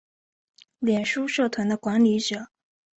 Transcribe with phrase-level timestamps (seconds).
[0.79, 2.47] 脸书社团的管理者